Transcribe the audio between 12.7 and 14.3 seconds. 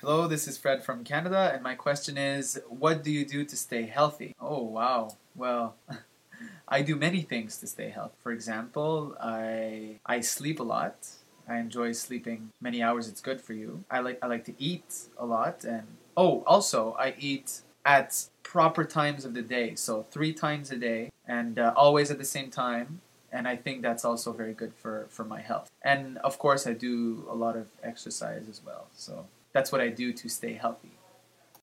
hours. It's good for you. I like I